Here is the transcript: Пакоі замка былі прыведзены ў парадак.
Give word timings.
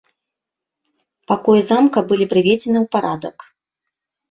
Пакоі 1.33 1.61
замка 1.69 2.05
былі 2.09 2.25
прыведзены 2.33 2.77
ў 2.85 2.93
парадак. 2.99 3.37